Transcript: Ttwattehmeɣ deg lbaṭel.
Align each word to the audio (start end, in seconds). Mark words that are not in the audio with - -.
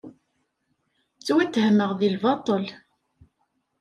Ttwattehmeɣ 1.17 1.91
deg 1.99 2.09
lbaṭel. 2.15 2.65